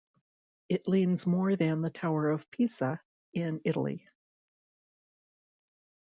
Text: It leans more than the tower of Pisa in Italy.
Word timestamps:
It 0.67 0.87
leans 0.87 1.27
more 1.27 1.55
than 1.55 1.83
the 1.83 1.91
tower 1.91 2.31
of 2.31 2.49
Pisa 2.49 2.99
in 3.33 3.61
Italy. 3.65 4.07